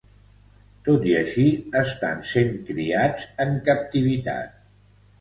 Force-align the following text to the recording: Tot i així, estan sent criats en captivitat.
Tot 0.87 1.05
i 1.09 1.13
així, 1.19 1.45
estan 1.83 2.25
sent 2.33 2.59
criats 2.73 3.31
en 3.49 3.57
captivitat. 3.71 4.61